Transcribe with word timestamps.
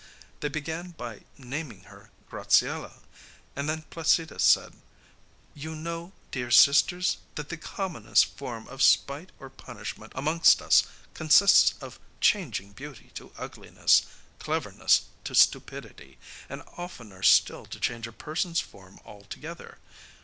They 0.39 0.47
began 0.49 0.89
by 0.97 1.25
naming 1.37 1.83
her 1.83 2.09
Graziella, 2.27 3.01
and 3.55 3.69
then 3.69 3.83
Placida 3.83 4.39
said: 4.39 4.73
'You 5.53 5.75
know, 5.75 6.11
dear 6.31 6.49
sisters, 6.49 7.17
that 7.35 7.49
the 7.49 7.57
commonest 7.57 8.25
form 8.35 8.67
of 8.67 8.81
spite 8.81 9.31
or 9.37 9.51
punishment 9.51 10.11
amongst 10.15 10.59
us 10.59 10.85
consists 11.13 11.75
of 11.83 11.99
changing 12.19 12.71
beauty 12.73 13.11
to 13.13 13.31
ugliness, 13.37 14.07
cleverness 14.39 15.03
to 15.23 15.35
stupidity, 15.35 16.17
and 16.49 16.63
oftener 16.77 17.21
still 17.21 17.67
to 17.67 17.79
change 17.79 18.07
a 18.07 18.11
person's 18.11 18.59
form 18.59 18.99
altogether. 19.05 19.77